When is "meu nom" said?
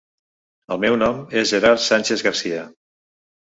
0.85-1.21